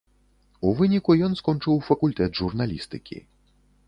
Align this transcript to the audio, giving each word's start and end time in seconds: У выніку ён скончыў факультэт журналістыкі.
У 0.69 0.69
выніку 0.77 1.11
ён 1.27 1.35
скончыў 1.41 1.75
факультэт 1.89 2.31
журналістыкі. 2.39 3.19